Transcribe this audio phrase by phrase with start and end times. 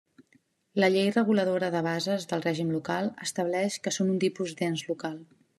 [0.83, 5.25] La Llei Reguladora de Bases del Règim Local estableix que són un tipus d'ens local.